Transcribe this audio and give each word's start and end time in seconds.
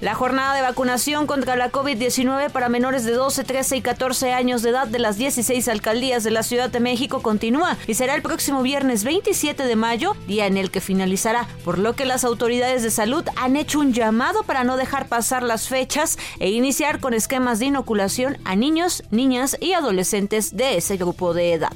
La 0.01 0.15
jornada 0.15 0.55
de 0.55 0.61
vacunación 0.61 1.27
contra 1.27 1.55
la 1.55 1.71
COVID-19 1.71 2.51
para 2.51 2.69
menores 2.69 3.05
de 3.05 3.13
12, 3.13 3.43
13 3.43 3.77
y 3.77 3.81
14 3.81 4.33
años 4.33 4.61
de 4.61 4.69
edad 4.69 4.87
de 4.87 4.99
las 4.99 5.17
16 5.17 5.67
alcaldías 5.67 6.23
de 6.23 6.31
la 6.31 6.43
Ciudad 6.43 6.69
de 6.69 6.79
México 6.79 7.21
continúa 7.25 7.75
y 7.87 7.95
será 7.95 8.13
el 8.13 8.21
próximo 8.21 8.61
viernes 8.61 9.03
27 9.03 9.63
de 9.63 9.75
mayo, 9.75 10.15
día 10.27 10.45
en 10.45 10.57
el 10.57 10.69
que 10.69 10.79
finalizará, 10.79 11.47
por 11.63 11.79
lo 11.79 11.95
que 11.95 12.05
las 12.05 12.23
autoridades 12.23 12.83
de 12.83 12.91
salud 12.91 13.25
han 13.35 13.55
hecho 13.55 13.79
un 13.79 13.93
llamado 13.93 14.43
para 14.43 14.63
no 14.63 14.77
dejar 14.77 15.07
pasar 15.07 15.41
las 15.41 15.67
fechas 15.67 16.19
e 16.39 16.51
iniciar 16.51 16.99
con 16.99 17.15
esquemas 17.15 17.57
de 17.57 17.65
inoculación 17.65 18.37
a 18.45 18.55
niños, 18.55 19.01
niñas 19.09 19.57
y 19.59 19.73
adolescentes 19.73 20.55
de 20.55 20.77
ese 20.77 20.97
grupo 20.97 21.33
de 21.33 21.53
edad. 21.53 21.73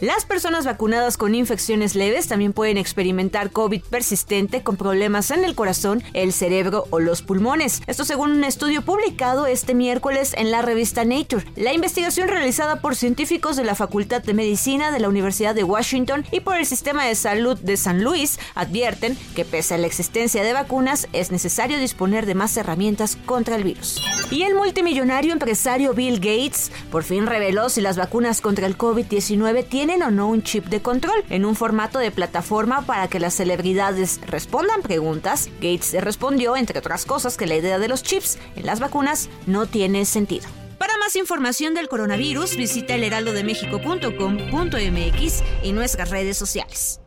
Las 0.00 0.24
personas 0.24 0.64
vacunadas 0.64 1.16
con 1.16 1.34
infecciones 1.34 1.96
leves 1.96 2.28
también 2.28 2.52
pueden 2.52 2.78
experimentar 2.78 3.50
COVID 3.50 3.82
persistente 3.82 4.62
con 4.62 4.76
problemas 4.76 5.32
en 5.32 5.42
el 5.42 5.56
corazón, 5.56 6.04
el 6.12 6.32
cerebro 6.32 6.84
o 6.90 7.00
los 7.00 7.22
pulmones. 7.22 7.82
Esto 7.88 8.04
según 8.04 8.30
un 8.30 8.44
estudio 8.44 8.82
publicado 8.82 9.46
este 9.46 9.74
miércoles 9.74 10.34
en 10.36 10.52
la 10.52 10.62
revista 10.62 11.04
Nature. 11.04 11.44
La 11.56 11.72
investigación 11.72 12.28
realizada 12.28 12.80
por 12.80 12.94
científicos 12.94 13.56
de 13.56 13.64
la 13.64 13.74
Facultad 13.74 14.22
de 14.22 14.34
Medicina 14.34 14.92
de 14.92 15.00
la 15.00 15.08
Universidad 15.08 15.56
de 15.56 15.64
Washington 15.64 16.24
y 16.30 16.38
por 16.38 16.56
el 16.56 16.66
Sistema 16.66 17.04
de 17.04 17.16
Salud 17.16 17.58
de 17.58 17.76
San 17.76 18.04
Luis 18.04 18.38
advierten 18.54 19.18
que 19.34 19.44
pese 19.44 19.74
a 19.74 19.78
la 19.78 19.88
existencia 19.88 20.44
de 20.44 20.52
vacunas 20.52 21.08
es 21.12 21.32
necesario 21.32 21.76
disponer 21.80 22.24
de 22.24 22.36
más 22.36 22.56
herramientas 22.56 23.18
contra 23.26 23.56
el 23.56 23.64
virus. 23.64 24.00
Y 24.30 24.44
el 24.44 24.54
multimillonario 24.54 25.32
empresario 25.32 25.92
Bill 25.92 26.20
Gates 26.20 26.70
por 26.92 27.02
fin 27.02 27.26
reveló 27.26 27.68
si 27.68 27.80
las 27.80 27.96
vacunas 27.96 28.40
contra 28.40 28.68
el 28.68 28.78
COVID-19 28.78 29.66
tienen 29.68 29.87
tienen 29.88 30.06
o 30.06 30.10
no 30.10 30.28
un 30.28 30.42
chip 30.42 30.66
de 30.66 30.82
control 30.82 31.24
en 31.30 31.46
un 31.46 31.56
formato 31.56 31.98
de 31.98 32.10
plataforma 32.10 32.82
para 32.82 33.08
que 33.08 33.18
las 33.18 33.32
celebridades 33.32 34.20
respondan 34.26 34.82
preguntas. 34.82 35.48
Gates 35.62 35.96
respondió, 35.98 36.56
entre 36.56 36.78
otras 36.78 37.06
cosas, 37.06 37.38
que 37.38 37.46
la 37.46 37.56
idea 37.56 37.78
de 37.78 37.88
los 37.88 38.02
chips 38.02 38.38
en 38.54 38.66
las 38.66 38.80
vacunas 38.80 39.30
no 39.46 39.64
tiene 39.64 40.04
sentido. 40.04 40.46
Para 40.76 40.98
más 40.98 41.16
información 41.16 41.72
del 41.72 41.88
coronavirus, 41.88 42.56
visita 42.56 42.96
elheraldodemexico.com.mx 42.96 45.42
y 45.62 45.72
nuestras 45.72 46.10
redes 46.10 46.36
sociales. 46.36 47.00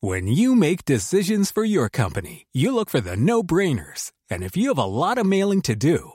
When 0.00 0.26
you 0.26 0.56
make 0.56 0.86
decisions 0.86 1.52
for 1.52 1.66
your 1.66 1.90
company, 1.90 2.46
you 2.52 2.74
look 2.74 2.88
for 2.88 3.02
the 3.02 3.18
no-brainers. 3.18 4.12
And 4.30 4.42
if 4.42 4.56
you 4.56 4.70
have 4.70 4.78
a 4.78 4.86
lot 4.86 5.18
of 5.18 5.26
mailing 5.26 5.60
to 5.62 5.76
do, 5.76 6.14